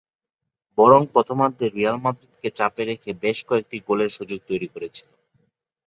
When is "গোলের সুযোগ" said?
3.87-4.39